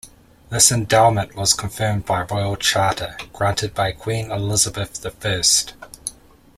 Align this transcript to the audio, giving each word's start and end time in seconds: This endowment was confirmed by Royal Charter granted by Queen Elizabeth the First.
This 0.49 0.71
endowment 0.71 1.35
was 1.35 1.53
confirmed 1.53 2.07
by 2.07 2.23
Royal 2.23 2.55
Charter 2.55 3.15
granted 3.33 3.75
by 3.75 3.91
Queen 3.91 4.31
Elizabeth 4.31 4.99
the 5.03 5.11
First. 5.11 5.75